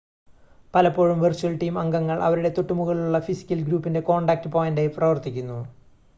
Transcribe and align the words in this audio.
പലപ്പോഴും 0.73 1.19
virtual 1.19 1.53
team 1.57 1.75
അംഗങ്ങൾ 1.79 2.17
അവരുടെ 2.21 2.49
തൊട്ടുമുകളിലുള്ള 2.49 3.19
ഫിസിക്കൽ 3.19 3.61
ഗ്രൂപ്പിൻ്റെ 3.61 4.01
കോൺടാക്റ്റ് 4.01 4.51
പോയിൻ്റായി 4.51 4.91
പ്രവർത്തിക്കുന്നു 4.97 5.59